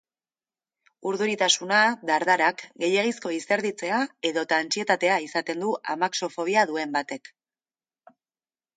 [1.09, 4.01] Urduritasuna, dardarak, gehiegizko izerditzea
[4.33, 7.35] edota antsietatea izaten du amaxofobia duen batek.